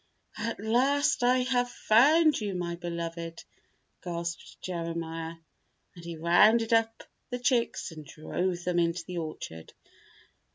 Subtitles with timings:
[0.39, 3.43] "At last I have found you, my beloved,"
[4.01, 5.35] gasped Jeremiah,
[5.95, 9.73] and he rounded up the chicks and drove them into the orchard.